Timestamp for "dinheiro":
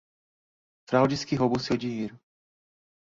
1.77-2.19